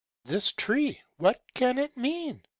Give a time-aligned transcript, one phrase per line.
[0.25, 2.41] This tree what can it mean?